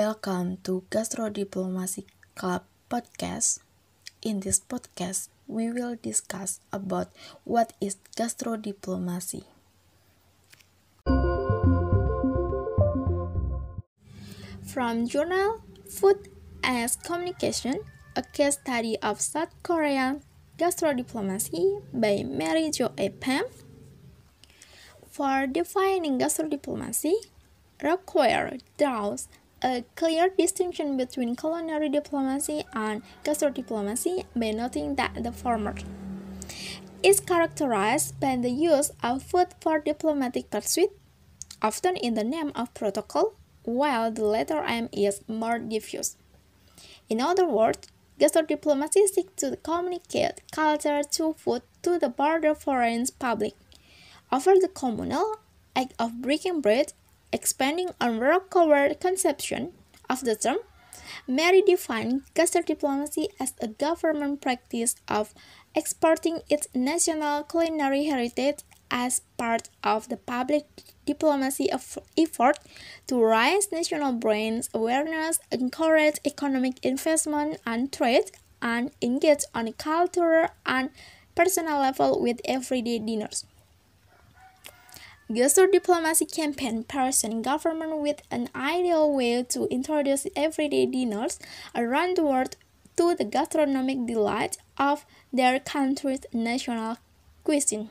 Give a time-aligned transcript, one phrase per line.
[0.00, 3.60] Welcome to Gastro Diplomacy Club podcast.
[4.24, 7.12] In this podcast, we will discuss about
[7.44, 9.44] what is gastro diplomacy.
[14.64, 16.32] From journal Food
[16.64, 17.84] as Communication,
[18.16, 20.24] a case study of South Korean
[20.56, 23.12] gastro diplomacy by Mary Jo A.
[23.20, 23.44] Pham.
[25.12, 27.20] For defining gastro diplomacy,
[27.84, 29.28] Rockower draws
[29.62, 35.74] a clear distinction between culinary diplomacy and gastrodiplomacy by noting that the former
[37.02, 40.90] is characterized by the use of food for diplomatic pursuit,
[41.62, 46.16] often in the name of protocol, while the latter aim is more diffuse.
[47.08, 47.88] In other words,
[48.18, 53.54] gastrodiplomacy seeks to communicate culture through food to the broader foreign public.
[54.30, 55.36] Over the communal
[55.74, 56.92] act of breaking bread
[57.32, 59.72] Expanding on Rockower's conception
[60.08, 60.58] of the term,
[61.26, 65.32] Mary defined gastrodiplomacy as a government practice of
[65.74, 68.58] exporting its national culinary heritage
[68.90, 70.66] as part of the public
[71.06, 72.58] diplomacy effort
[73.06, 80.48] to raise national brand awareness, encourage economic investment and trade, and engage on a cultural
[80.66, 80.90] and
[81.34, 83.44] personal level with everyday dinners.
[85.32, 91.38] Gastro diplomacy campaign person government with an ideal way to introduce everyday dinners
[91.72, 92.56] around the world
[92.96, 96.96] to the gastronomic delight of their country's national
[97.44, 97.90] cuisine,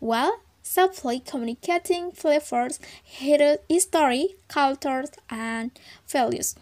[0.00, 5.70] while subtly communicating flavors, history, cultures, and
[6.08, 6.56] values.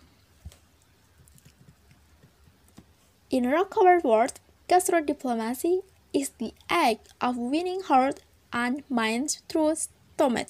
[3.30, 5.80] In Rockower's world, gastro diplomacy
[6.12, 8.20] is the act of winning hearts
[8.52, 10.48] and minds through stomach.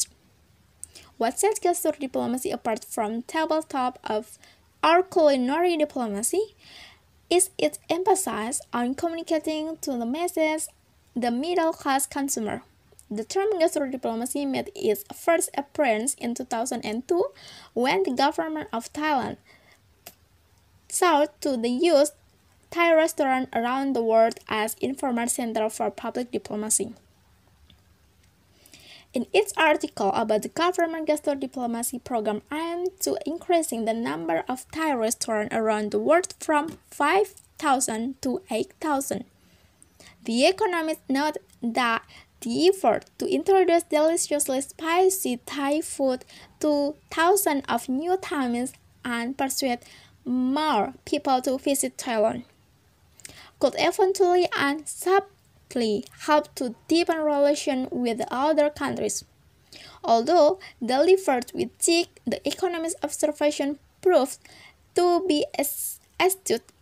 [1.19, 4.39] What sets gastro diplomacy apart from tabletop of
[4.83, 6.55] our culinary diplomacy
[7.29, 10.69] is its emphasis on communicating to the masses,
[11.15, 12.63] the middle class consumer.
[13.11, 17.25] The term gastro diplomacy made its first appearance in 2002
[17.75, 19.37] when the government of Thailand
[20.89, 22.13] sought to use
[22.71, 26.95] Thai restaurants around the world as informal center for public diplomacy.
[29.13, 34.71] In its article about the government gastro diplomacy program aimed to increasing the number of
[34.71, 39.25] Thai restaurants around the world from 5,000 to 8,000.
[40.25, 42.03] The economist noted that
[42.41, 46.25] the effort to introduce deliciously spicy Thai food
[46.61, 48.73] to thousands of new Thais
[49.05, 49.81] and persuade
[50.25, 52.45] more people to visit Thailand
[53.59, 55.25] could eventually and sub
[56.27, 59.25] help to deepen relations with other countries.
[60.03, 64.39] Although delivered with cheek, the economist observation proved
[64.95, 66.73] to be as astute.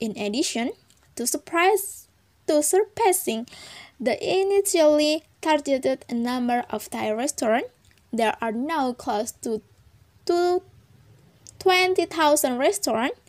[0.00, 0.72] In addition
[1.14, 2.08] to surprise
[2.48, 3.46] to surpassing
[4.00, 7.68] the initially targeted number of Thai restaurants,
[8.12, 9.62] there are now close to
[10.26, 13.20] 20,000 restaurants.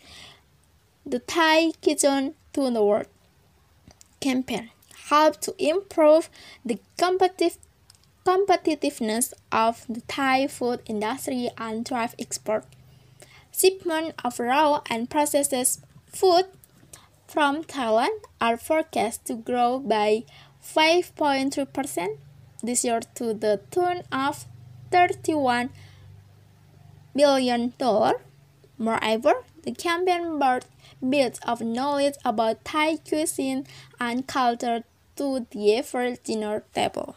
[1.06, 3.06] The Thai Kitchen to the World
[4.20, 4.72] campaign
[5.14, 6.30] help to improve
[6.66, 7.58] the competitive
[8.26, 12.64] competitiveness of the Thai food industry and drive export.
[13.52, 16.46] Shipment of raw and processed food
[17.28, 20.24] from Thailand are forecast to grow by
[20.64, 22.18] 5.3%
[22.64, 24.46] this year to the tune of
[24.92, 25.70] 31
[27.14, 28.14] billion dollar.
[28.78, 30.66] Moreover, the campaign brought
[31.08, 33.68] bits of knowledge about Thai cuisine
[34.00, 34.84] and culture
[35.16, 37.16] to the effort dinner table.